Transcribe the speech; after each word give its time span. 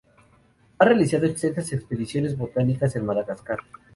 Ha 0.79 0.83
realizado 0.85 1.27
extensas 1.27 1.71
expediciones 1.73 2.35
botánicas 2.35 2.95
en 2.95 3.05
Madagascar. 3.05 3.59